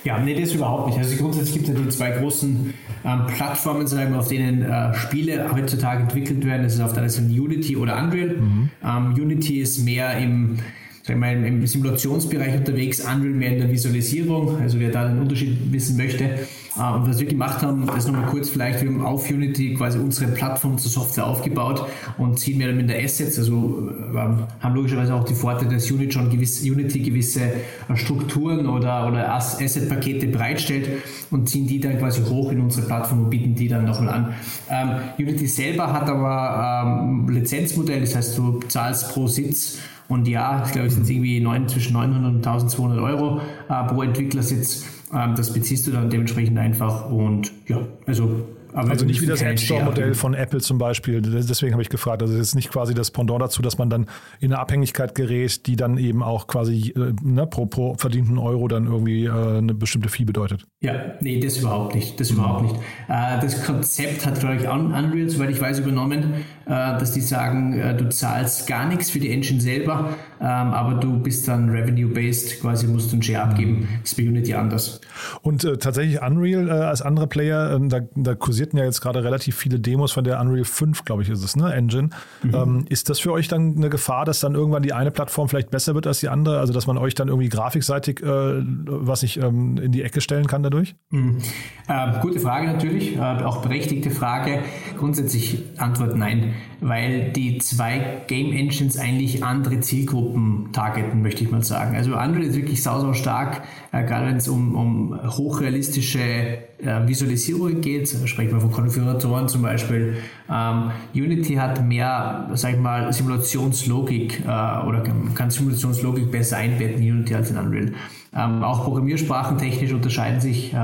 Ja, 0.04 0.20
nee, 0.20 0.40
das 0.40 0.54
überhaupt 0.54 0.88
nicht. 0.88 0.98
Also 0.98 1.16
grundsätzlich 1.16 1.54
gibt 1.54 1.70
es 1.70 1.76
ja 1.76 1.82
die 1.82 1.90
zwei 1.90 2.12
großen 2.12 2.74
ähm, 3.06 3.28
Plattformen, 3.28 3.88
sagen 3.88 4.12
wir, 4.12 4.20
auf 4.20 4.28
denen 4.28 4.64
äh, 4.64 4.94
Spiele 4.94 5.50
heutzutage 5.54 6.04
entwickelt 6.04 6.44
werden. 6.44 6.64
Das 6.64 6.74
ist 6.74 6.82
auf 6.82 6.94
der 6.94 7.04
einen 7.04 7.10
Seite 7.10 7.28
Unity 7.28 7.78
oder 7.78 7.98
Unreal. 7.98 8.31
Mhm. 8.40 8.70
Ähm, 8.84 9.14
Unity 9.14 9.60
ist 9.60 9.84
mehr 9.84 10.18
im, 10.18 10.60
wir, 11.08 11.46
im 11.46 11.66
Simulationsbereich 11.66 12.58
unterwegs, 12.58 13.02
Unreal 13.02 13.34
mehr 13.34 13.54
in 13.54 13.60
der 13.60 13.72
Visualisierung. 13.72 14.58
Also 14.62 14.80
wer 14.80 14.92
da 14.92 15.08
den 15.08 15.20
Unterschied 15.20 15.58
wissen 15.72 15.98
möchte. 15.98 16.48
Äh, 16.78 16.94
und 16.94 17.08
was 17.08 17.20
wir 17.20 17.28
gemacht 17.28 17.62
haben, 17.62 17.86
das 17.86 18.08
nochmal 18.08 18.26
kurz 18.28 18.50
vielleicht, 18.50 18.82
wir 18.82 18.90
haben 18.90 19.06
auf 19.06 19.30
Unity 19.30 19.74
quasi 19.74 20.00
unsere 20.00 20.32
Plattform 20.32 20.78
zur 20.78 20.92
Software 20.92 21.26
aufgebaut 21.26 21.86
und 22.18 22.40
ziehen 22.40 22.58
mehr 22.58 22.72
mit 22.74 22.90
der 22.90 23.04
Assets, 23.04 23.38
also 23.38 23.90
äh, 24.14 24.18
haben 24.18 24.76
logischerweise 24.76 25.14
auch 25.14 25.24
die 25.26 25.36
Vorteile, 25.36 25.76
dass 25.76 25.90
Unity 25.92 26.12
schon 26.12 26.30
gewisse, 26.30 26.72
Unity 26.72 27.00
gewisse 27.00 27.42
äh, 27.42 27.96
Strukturen 27.96 28.68
oder, 28.68 29.08
oder 29.08 29.34
Asset-Pakete 29.34 30.28
bereitstellt 30.28 30.90
und 31.30 31.50
ziehen 31.50 31.68
die 31.68 31.80
dann 31.80 31.98
quasi 31.98 32.22
hoch 32.22 32.52
in 32.52 32.62
unsere 32.62 32.88
Plattform 32.88 33.24
und 33.24 33.30
bieten 33.30 33.56
die 33.56 33.68
dann 33.68 33.86
nochmal 33.86 34.10
an. 34.10 34.34
Ähm, 34.70 34.90
Unity 35.18 35.48
selber 35.48 35.92
hat 35.92 36.10
aber 36.10 37.02
ähm, 37.04 37.30
Lizenzmodell, 37.30 38.02
das 38.02 38.16
heißt, 38.16 38.38
du 38.38 38.60
zahlst 38.68 39.14
pro 39.14 39.28
Sitz 39.28 39.80
und 40.08 40.28
ja, 40.28 40.64
ich 40.66 40.74
glaube, 40.74 40.88
es 40.88 40.96
sind 40.96 41.10
irgendwie 41.10 41.40
9, 41.40 41.70
zwischen 41.70 41.94
900 41.94 42.32
und 42.32 42.38
1200 42.46 43.00
Euro 43.00 43.40
äh, 43.70 43.84
pro 43.88 44.04
Entwicklersitz. 44.04 44.86
Ähm, 45.14 45.36
das 45.36 45.54
beziehst 45.54 45.88
du 45.88 45.92
dann 45.92 46.10
dementsprechend 46.10 46.58
einfach 46.58 47.10
und 47.10 47.52
ja, 47.68 47.86
also 48.06 48.46
aber 48.74 48.92
also 48.92 49.06
nicht 49.06 49.22
wie 49.22 49.26
das 49.26 49.42
App 49.42 49.60
Store-Modell 49.60 50.14
von 50.14 50.34
Apple 50.34 50.60
zum 50.60 50.78
Beispiel. 50.78 51.22
Deswegen 51.22 51.74
habe 51.74 51.82
ich 51.82 51.90
gefragt. 51.90 52.22
Also 52.22 52.36
es 52.36 52.50
ist 52.50 52.56
nicht 52.56 52.72
quasi 52.72 52.94
das 52.94 53.12
Pendant 53.12 53.42
dazu, 53.42 53.62
dass 53.62 53.78
man 53.78 53.90
dann 53.90 54.08
in 54.40 54.52
eine 54.52 54.60
Abhängigkeit 54.60 55.16
gerät, 55.16 55.66
die 55.68 55.76
dann 55.76 55.98
eben 55.98 56.24
auch 56.24 56.48
quasi 56.48 56.94
äh, 56.96 57.14
ne, 57.22 57.48
pro, 57.48 57.66
pro 57.66 57.96
verdienten 57.96 58.38
Euro 58.38 58.68
dann 58.68 58.86
irgendwie 58.86 59.26
äh, 59.26 59.58
eine 59.58 59.74
bestimmte 59.74 60.10
Fee 60.10 60.26
bedeutet. 60.26 60.66
Ja, 60.82 60.94
nee, 61.20 61.40
das 61.40 61.58
überhaupt 61.58 61.96
nicht. 61.96 62.20
Das 62.20 62.32
überhaupt 62.32 62.64
nicht. 62.64 62.76
Äh, 63.08 63.40
das 63.40 63.64
Konzept 63.66 64.26
hat, 64.26 64.40
glaube 64.40 64.56
ich, 64.56 64.68
Unreal, 64.68 65.30
soweit 65.30 65.50
ich 65.50 65.60
weiß, 65.60 65.80
übernommen, 65.80 66.34
dass 66.70 67.12
die 67.12 67.22
sagen, 67.22 67.78
äh, 67.78 67.96
du 67.96 68.10
zahlst 68.10 68.68
gar 68.68 68.88
nichts 68.88 69.12
für 69.12 69.20
die 69.20 69.32
Engine 69.32 69.60
selber, 69.60 70.10
ähm, 70.40 70.48
aber 70.48 70.94
du 70.94 71.20
bist 71.20 71.48
dann 71.48 71.70
revenue-based, 71.70 72.62
quasi 72.62 72.88
musst 72.88 73.12
du 73.12 73.16
einen 73.16 73.24
Share 73.24 73.44
abgeben. 73.44 73.88
Das 74.02 74.12
ist 74.12 74.18
bei 74.18 74.24
Unity 74.24 74.54
anders. 74.54 75.02
Und 75.42 75.64
äh, 75.64 75.78
tatsächlich 75.78 76.22
Unreal 76.22 76.70
als 76.70 77.02
andere 77.02 77.28
Player, 77.28 77.80
da, 77.80 78.00
da 78.16 78.36
kursiert 78.36 78.62
kursierten 78.62 78.80
ja 78.80 78.86
jetzt 78.86 79.02
gerade 79.02 79.24
relativ 79.24 79.56
viele 79.56 79.80
Demos 79.80 80.12
von 80.12 80.24
der 80.24 80.40
Unreal 80.40 80.66
5, 80.66 81.04
glaube 81.06 81.24
ich, 81.24 81.30
ist 81.30 81.44
es, 81.44 81.56
ne? 81.56 81.74
Engine. 81.74 82.10
Mhm. 82.44 82.56
Ähm, 82.56 82.86
ist 82.90 83.10
das 83.10 83.20
für 83.20 83.32
euch 83.32 83.48
dann 83.48 83.76
eine 83.76 83.90
Gefahr, 83.90 84.26
dass 84.26 84.40
dann 84.40 84.56
irgendwann 84.56 84.84
die 84.84 84.94
eine 84.94 85.12
Plattform 85.12 85.50
vielleicht 85.50 85.72
besser 85.72 85.96
wird 85.96 86.08
als 86.08 86.20
die 86.20 86.30
andere? 86.30 86.60
Also, 86.60 86.74
dass 86.74 86.88
man 86.88 86.98
euch 86.98 87.16
dann 87.16 87.28
irgendwie 87.28 87.50
grafikseitig, 87.50 88.22
äh, 88.22 88.26
was 88.26 89.24
ich 89.24 89.38
ähm, 89.38 89.78
in 89.78 89.92
die 89.92 90.04
Ecke 90.04 90.22
stellen 90.22 90.48
kann 90.48 90.64
dadurch? 90.64 90.96
Mhm. 91.10 91.40
Äh, 91.88 92.20
gute 92.22 92.40
Frage 92.40 92.68
natürlich, 92.68 93.16
äh, 93.16 93.20
auch 93.20 93.62
berechtigte 93.62 94.12
Frage. 94.12 94.60
Grundsätzlich 94.98 95.64
Antwort 95.78 96.16
nein, 96.16 96.51
weil 96.80 97.32
die 97.32 97.58
zwei 97.60 98.24
Game 98.28 98.52
Engines 98.52 98.98
eigentlich 98.98 99.44
andere 99.44 99.80
Zielgruppen 99.80 100.70
targeten, 100.74 101.22
möchte 101.22 101.44
ich 101.44 101.52
mal 101.52 101.64
sagen. 101.64 101.96
Also 101.96 102.12
Unreal 102.12 102.44
ist 102.44 102.56
wirklich 102.56 102.82
sau, 102.82 103.00
sau 103.00 103.14
stark, 103.14 103.62
äh, 103.92 104.04
gerade 104.04 104.28
wenn 104.28 104.38
es 104.38 104.48
um, 104.48 104.76
um 104.76 105.20
hochrealistische 105.38 106.20
äh, 106.20 107.08
Visualisierung 107.08 107.82
geht, 107.82 108.10
sprechen 108.26 108.54
wir 108.54 108.62
von 108.62 108.72
Konfiguratoren 108.72 109.48
zum 109.48 109.62
Beispiel. 109.62 110.18
Ähm, 110.50 110.92
Unity 111.14 111.56
hat 111.56 111.84
mehr, 111.86 112.50
sag 112.54 112.74
ich 112.74 112.80
mal, 112.80 113.12
Simulationslogik 113.14 114.42
äh, 114.42 114.46
oder 114.46 115.04
kann 115.36 115.50
Simulationslogik 115.50 116.32
besser 116.32 116.58
einbetten 116.58 117.02
in 117.02 117.14
Unity 117.14 117.36
als 117.36 117.52
in 117.52 117.58
Unreal. 117.58 117.94
Ähm, 118.36 118.64
auch 118.64 118.84
Programmiersprachen 118.84 119.58
technisch 119.58 119.92
unterscheiden 119.92 120.40
sich. 120.40 120.74
Äh, 120.74 120.78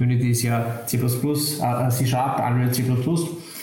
Unity 0.00 0.30
ist 0.30 0.42
ja 0.42 0.86
C++, 0.86 0.96
äh, 0.96 1.88
C 1.90 2.06
Sharp, 2.06 2.38
Unreal 2.38 2.72
C++. 2.72 2.84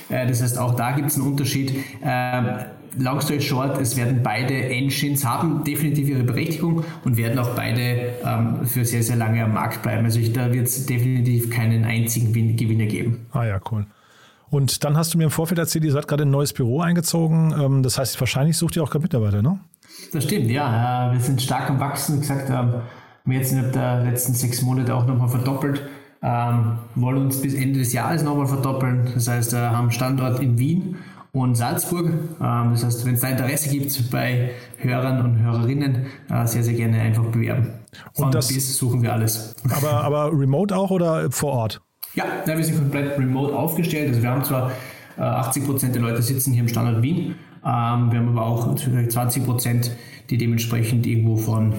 Äh, 0.09 0.27
das 0.27 0.41
heißt, 0.41 0.57
auch 0.57 0.75
da 0.75 0.91
gibt 0.91 1.09
es 1.09 1.15
einen 1.15 1.27
Unterschied. 1.27 1.73
Ähm, 2.03 2.59
long 2.97 3.21
story 3.21 3.41
short, 3.41 3.79
es 3.79 3.97
werden 3.97 4.21
beide 4.23 4.53
Engines 4.53 5.25
haben 5.25 5.63
definitiv 5.63 6.09
ihre 6.09 6.23
Berechtigung 6.23 6.83
und 7.03 7.17
werden 7.17 7.37
auch 7.39 7.49
beide 7.55 8.13
ähm, 8.23 8.65
für 8.65 8.85
sehr, 8.85 9.03
sehr 9.03 9.15
lange 9.15 9.43
am 9.43 9.53
Markt 9.53 9.81
bleiben. 9.81 10.05
Also 10.05 10.19
ich, 10.19 10.33
da 10.33 10.53
wird 10.53 10.67
es 10.67 10.85
definitiv 10.85 11.49
keinen 11.49 11.83
einzigen 11.85 12.33
Gewinner 12.55 12.85
geben. 12.85 13.25
Ah 13.31 13.45
ja, 13.45 13.59
cool. 13.71 13.85
Und 14.49 14.83
dann 14.83 14.95
hast 14.95 15.13
du 15.13 15.17
mir 15.17 15.25
im 15.25 15.31
Vorfeld 15.31 15.59
erzählt, 15.59 15.83
ihr 15.83 15.91
seid 15.91 16.07
gerade 16.07 16.23
in 16.23 16.29
ein 16.29 16.31
neues 16.31 16.53
Büro 16.53 16.81
eingezogen. 16.81 17.53
Ähm, 17.59 17.83
das 17.83 17.97
heißt, 17.97 18.19
wahrscheinlich 18.19 18.57
sucht 18.57 18.75
ihr 18.75 18.83
auch 18.83 18.89
gerade 18.89 19.03
Mitarbeiter, 19.03 19.41
ne? 19.41 19.59
Das 20.13 20.23
stimmt, 20.23 20.49
ja. 20.49 21.09
Äh, 21.09 21.13
wir 21.13 21.19
sind 21.19 21.41
stark 21.41 21.69
am 21.69 21.79
Wachsen. 21.79 22.17
Wie 22.17 22.19
gesagt, 22.21 22.49
ähm, 22.49 22.55
haben 22.55 22.83
wir 23.25 23.39
jetzt 23.39 23.51
innerhalb 23.51 23.73
der 23.73 24.03
letzten 24.03 24.33
sechs 24.33 24.61
Monate 24.61 24.93
auch 24.93 25.05
nochmal 25.05 25.29
verdoppelt. 25.29 25.81
Ähm, 26.21 26.79
wollen 26.95 27.25
uns 27.25 27.41
bis 27.41 27.53
Ende 27.53 27.79
des 27.79 27.93
Jahres 27.93 28.23
nochmal 28.23 28.47
verdoppeln. 28.47 29.11
Das 29.13 29.27
heißt, 29.27 29.51
wir 29.51 29.71
haben 29.71 29.91
Standort 29.91 30.39
in 30.39 30.57
Wien 30.57 30.95
und 31.33 31.55
Salzburg. 31.55 32.07
Ähm, 32.07 32.69
das 32.71 32.83
heißt, 32.83 33.05
wenn 33.05 33.15
es 33.15 33.21
da 33.21 33.27
Interesse 33.27 33.69
gibt 33.69 34.11
bei 34.11 34.51
Hörern 34.77 35.23
und 35.23 35.39
Hörerinnen, 35.39 36.07
äh, 36.29 36.47
sehr, 36.47 36.63
sehr 36.63 36.73
gerne 36.73 36.99
einfach 36.99 37.25
bewerben. 37.25 37.73
Von 38.13 38.25
und 38.25 38.35
das, 38.35 38.47
bis 38.47 38.77
suchen 38.77 39.01
wir 39.01 39.13
alles. 39.13 39.55
Aber, 39.69 40.03
aber 40.03 40.31
remote 40.31 40.75
auch 40.75 40.91
oder 40.91 41.29
vor 41.31 41.51
Ort? 41.51 41.81
Ja, 42.15 42.25
ja, 42.47 42.57
wir 42.57 42.63
sind 42.63 42.77
komplett 42.77 43.17
remote 43.19 43.53
aufgestellt. 43.53 44.09
Also 44.09 44.21
wir 44.21 44.29
haben 44.29 44.43
zwar 44.43 44.71
äh, 45.17 45.21
80 45.21 45.65
Prozent 45.65 45.95
der 45.95 46.01
Leute 46.01 46.21
sitzen 46.21 46.53
hier 46.53 46.63
im 46.63 46.69
Standort 46.69 47.01
Wien, 47.01 47.35
ähm, 47.65 48.11
wir 48.11 48.19
haben 48.19 48.29
aber 48.29 48.45
auch 48.45 48.75
20 48.75 49.43
Prozent, 49.43 49.91
die 50.29 50.37
dementsprechend 50.37 51.07
irgendwo 51.07 51.35
von 51.35 51.73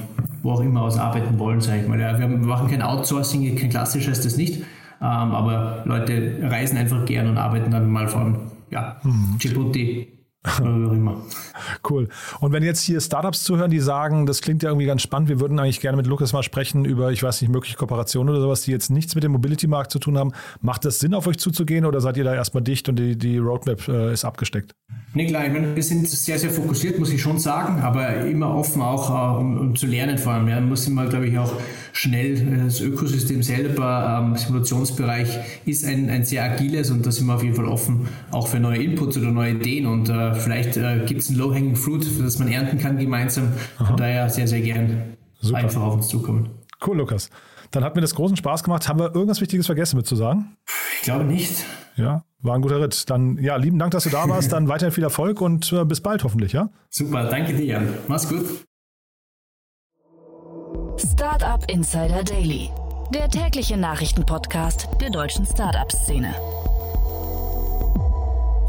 wo 0.47 0.53
auch 0.53 0.61
immer 0.61 0.83
aus 0.83 0.99
arbeiten 0.99 1.39
wollen, 1.39 1.61
sage 1.61 1.83
ich 1.83 1.89
mal. 1.89 2.01
Ja, 2.01 2.19
wir, 2.19 2.29
machen 2.29 2.69
kein 2.69 2.83
Outsourcing, 2.83 3.57
kein 3.57 3.71
klassisches 3.71 4.21
das 4.23 4.37
nicht, 4.37 4.61
ähm, 4.61 4.65
aber 5.01 5.83
Leute 5.85 6.39
reisen 6.43 6.79
einfach 6.79 7.05
gern 7.05 7.29
und 7.29 7.37
arbeiten 7.37 7.71
dann 7.71 7.91
mal 7.91 8.09
von 8.09 8.39
ja, 8.71 8.97
hm. 9.03 9.37
Djibouti 9.39 10.16
Cool. 11.89 12.09
Und 12.41 12.53
wenn 12.53 12.63
jetzt 12.63 12.81
hier 12.83 13.01
Startups 13.01 13.43
zuhören, 13.43 13.71
die 13.71 13.81
sagen, 13.81 14.27
das 14.27 14.43
klingt 14.43 14.63
ja 14.63 14.71
irgendwie 14.71 14.87
ganz 14.87 15.03
spannend, 15.03 15.29
wir 15.29 15.41
würden 15.41 15.59
eigentlich 15.59 15.81
gerne 15.81 15.97
mit 15.97 16.07
Lukas 16.07 16.33
mal 16.33 16.43
sprechen 16.43 16.85
über, 16.85 17.11
ich 17.11 17.23
weiß 17.23 17.41
nicht, 17.41 17.51
mögliche 17.51 17.77
Kooperationen 17.77 18.33
oder 18.33 18.43
sowas, 18.43 18.63
die 18.63 18.71
jetzt 18.71 18.91
nichts 18.91 19.15
mit 19.15 19.25
dem 19.25 19.33
Mobility-Markt 19.33 19.91
zu 19.91 19.99
tun 19.99 20.19
haben. 20.19 20.33
Macht 20.61 20.85
das 20.85 20.99
Sinn, 20.99 21.15
auf 21.15 21.27
euch 21.27 21.39
zuzugehen 21.39 21.85
oder 21.85 22.01
seid 22.01 22.17
ihr 22.17 22.25
da 22.25 22.35
erstmal 22.35 22.63
dicht 22.63 22.89
und 22.89 22.97
die, 22.97 23.17
die 23.17 23.39
Roadmap 23.39 23.89
äh, 23.89 24.13
ist 24.13 24.25
abgesteckt? 24.25 24.75
Nee, 25.15 25.27
klar, 25.27 25.47
ich 25.47 25.53
meine, 25.53 25.75
wir 25.75 25.83
sind 25.83 26.07
sehr, 26.09 26.39
sehr 26.39 26.51
fokussiert, 26.51 26.99
muss 26.99 27.11
ich 27.11 27.23
schon 27.23 27.39
sagen, 27.39 27.81
aber 27.81 28.19
immer 28.27 28.55
offen 28.55 28.83
auch, 28.83 29.11
uh, 29.11 29.41
um, 29.41 29.59
um, 29.59 29.77
zu 29.77 29.87
lernen 29.87 30.19
vor 30.19 30.35
allem. 30.35 30.49
Ja. 30.49 30.57
Man 30.57 30.69
muss 30.69 30.87
immer, 30.87 31.07
glaube 31.07 31.27
ich, 31.27 31.39
auch 31.39 31.53
schnell, 31.93 32.35
äh, 32.35 32.65
das 32.65 32.81
Ökosystem 32.81 33.43
selber, 33.43 34.23
ähm, 34.23 34.37
Simulationsbereich 34.37 35.39
ist 35.65 35.87
ein, 35.87 36.11
ein 36.11 36.25
sehr 36.25 36.45
agiles 36.45 36.91
und 36.91 37.07
da 37.07 37.11
sind 37.11 37.27
wir 37.27 37.35
auf 37.35 37.43
jeden 37.43 37.55
Fall 37.55 37.67
offen, 37.67 38.09
auch 38.31 38.49
für 38.49 38.61
neue 38.61 38.83
Inputs 38.83 39.17
oder 39.17 39.31
neue 39.31 39.53
Ideen 39.53 39.87
und 39.87 40.11
uh, 40.11 40.36
vielleicht 40.39 40.77
uh, 40.77 41.05
gibt 41.07 41.23
es 41.23 41.31
ein 41.31 41.37
Low-Hanging 41.37 41.77
Fruit, 41.77 42.07
das 42.23 42.39
man 42.39 42.49
ernten 42.49 42.79
kann 42.79 42.99
gemeinsam. 42.99 43.53
Aha. 43.79 43.85
Von 43.85 43.97
daher 43.97 44.29
sehr, 44.31 44.49
sehr 44.49 44.61
gern 44.61 45.17
Super. 45.41 45.59
einfach 45.59 45.83
auf 45.83 45.95
uns 45.95 46.09
zukommen. 46.09 46.51
Cool, 46.85 46.99
Lukas. 46.99 47.31
Dann 47.71 47.85
hat 47.85 47.95
mir 47.95 48.01
das 48.01 48.15
großen 48.15 48.37
Spaß 48.37 48.63
gemacht. 48.63 48.89
Haben 48.89 49.01
wir 49.01 49.15
irgendwas 49.15 49.41
Wichtiges 49.41 49.67
vergessen 49.67 49.97
mit 49.97 50.07
zu 50.07 50.17
sagen? 50.17 50.57
Ich 50.99 51.03
glaube 51.03 51.25
nicht. 51.25 51.65
Ja, 51.97 52.25
war 52.41 52.55
ein 52.55 52.63
guter 52.63 52.81
Ritt. 52.81 53.09
Dann, 53.11 53.39
ja, 53.39 53.57
lieben 53.57 53.79
Dank, 53.79 53.93
dass 53.93 54.05
du 54.05 54.11
da 54.11 54.29
warst. 54.29 54.53
Dann 54.53 54.69
weiterhin 54.69 54.93
viel 54.93 55.05
Erfolg 55.05 55.41
und 55.41 55.73
äh, 55.73 55.85
bis 55.85 56.01
bald 56.01 56.25
hoffentlich, 56.25 56.53
ja? 56.53 56.71
Super, 56.91 57.25
danke 57.25 57.55
dir, 57.55 57.65
Jan. 57.65 57.89
Mach's 58.09 58.29
gut. 58.29 58.47
Startup 60.99 61.63
Insider 61.71 62.25
Daily, 62.25 62.71
der 63.13 63.29
tägliche 63.29 63.77
Nachrichtenpodcast 63.77 64.89
der 65.01 65.11
deutschen 65.11 65.45
Startup-Szene. 65.45 66.35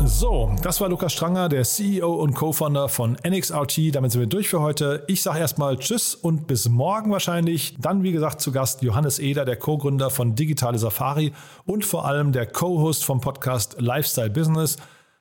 So, 0.05 0.51
das 0.61 0.79
war 0.79 0.89
Lukas 0.89 1.13
Stranger, 1.13 1.49
der 1.49 1.63
CEO 1.63 2.13
und 2.13 2.33
Co-Founder 2.33 2.87
von 2.87 3.17
NXRT. 3.27 3.95
Damit 3.95 4.11
sind 4.11 4.21
wir 4.21 4.27
durch 4.27 4.47
für 4.47 4.61
heute. 4.61 5.03
Ich 5.07 5.21
sage 5.21 5.39
erstmal 5.39 5.77
Tschüss 5.77 6.15
und 6.15 6.47
bis 6.47 6.69
morgen 6.69 7.11
wahrscheinlich. 7.11 7.75
Dann, 7.79 8.03
wie 8.03 8.11
gesagt, 8.11 8.39
zu 8.39 8.51
Gast 8.51 8.81
Johannes 8.83 9.19
Eder, 9.19 9.43
der 9.43 9.57
Co-Gründer 9.57 10.09
von 10.09 10.35
Digitale 10.35 10.77
Safari 10.77 11.33
und 11.65 11.83
vor 11.83 12.05
allem 12.05 12.31
der 12.31 12.45
Co-Host 12.45 13.03
vom 13.03 13.21
Podcast 13.21 13.77
Lifestyle 13.79 14.29
Business. 14.29 14.77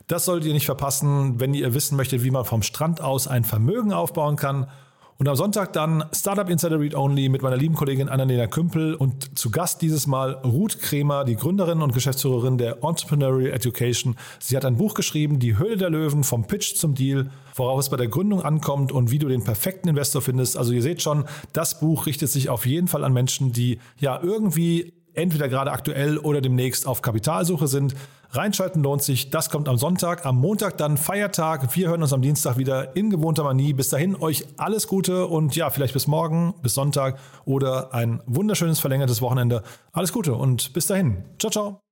Das 0.07 0.25
solltet 0.25 0.49
ihr 0.49 0.55
nicht 0.55 0.67
verpassen, 0.67 1.41
wenn 1.41 1.55
ihr 1.55 1.75
wissen 1.75 1.97
möchtet, 1.97 2.23
wie 2.23 2.31
man 2.31 2.45
vom 2.45 2.63
Strand 2.63 3.01
aus 3.01 3.27
ein 3.27 3.45
Vermögen 3.45 3.93
aufbauen 3.93 4.37
kann 4.37 4.69
und 5.19 5.29
am 5.29 5.37
Sonntag 5.37 5.73
dann 5.73 6.05
Startup 6.13 6.49
Insider 6.49 6.79
Read 6.79 6.95
Only 6.95 7.29
mit 7.29 7.41
meiner 7.41 7.57
lieben 7.57 7.75
Kollegin 7.75 8.09
Annalena 8.09 8.47
Kümpel 8.47 8.95
und 8.95 9.39
zu 9.39 9.51
Gast 9.51 9.81
dieses 9.81 10.07
Mal 10.07 10.33
Ruth 10.45 10.79
Kremer, 10.81 11.25
die 11.25 11.37
Gründerin 11.37 11.81
und 11.81 11.95
Geschäftsführerin 11.95 12.59
der 12.59 12.85
Entrepreneurial 12.85 13.53
Education. 13.53 14.17
Sie 14.41 14.57
hat 14.57 14.67
ein 14.67 14.77
Buch 14.77 14.95
geschrieben, 14.95 15.39
Die 15.39 15.57
Höhle 15.57 15.79
der 15.79 15.91
Löwen, 15.91 16.23
vom 16.23 16.47
Pitch 16.47 16.75
zum 16.75 16.95
Deal, 16.95 17.31
worauf 17.55 17.81
es 17.81 17.89
bei 17.89 17.97
der 17.97 18.09
Gründung 18.09 18.43
ankommt 18.43 18.93
und 18.93 19.11
wie 19.11 19.19
du 19.19 19.29
den 19.29 19.43
perfekten 19.43 19.89
Investor 19.89 20.21
findest. 20.21 20.59
Also 20.59 20.73
ihr 20.73 20.83
seht 20.83 21.01
schon, 21.01 21.25
das 21.55 21.81
Buch 21.81 22.05
richtet 22.05 22.29
sich 22.29 22.51
auf 22.51 22.67
jeden 22.67 22.89
Fall 22.89 23.03
an 23.03 23.15
Menschen, 23.15 23.53
die 23.53 23.79
ja 23.99 24.21
irgendwie 24.23 24.93
entweder 25.17 25.49
gerade 25.49 25.73
aktuell 25.73 26.19
oder 26.19 26.41
demnächst 26.41 26.87
auf 26.87 27.03
Kapitalsuche 27.03 27.67
sind. 27.67 27.95
Reinschalten 28.31 28.83
lohnt 28.83 29.03
sich. 29.03 29.31
Das 29.31 29.51
kommt 29.51 29.69
am 29.69 29.79
Sonntag. 29.79 30.27
Am 30.27 30.37
Montag 30.37 30.77
dann 30.79 30.97
Feiertag. 30.97 31.75
Wir 31.75 31.89
hören 31.89 32.03
uns 32.03 32.13
am 32.13 32.23
Dienstag 32.23 32.59
wieder 32.59 32.97
in 32.97 33.11
gewohnter 33.11 33.45
Manie. 33.45 33.73
Bis 33.73 33.89
dahin 33.89 34.17
euch 34.17 34.47
alles 34.57 34.89
Gute 34.89 35.27
und 35.27 35.57
ja, 35.57 35.71
vielleicht 35.71 35.95
bis 35.95 36.07
morgen, 36.07 36.55
bis 36.63 36.75
Sonntag 36.75 37.19
oder 37.45 37.95
ein 37.95 38.23
wunderschönes 38.27 38.81
verlängertes 38.81 39.23
Wochenende. 39.23 39.63
Alles 39.93 40.13
Gute 40.13 40.35
und 40.35 40.73
bis 40.73 40.87
dahin. 40.87 41.25
Ciao, 41.39 41.51
ciao. 41.51 41.86